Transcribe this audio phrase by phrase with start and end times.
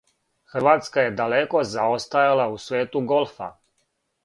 [0.53, 3.53] Хрватска је далеко заостајала у свету голфа.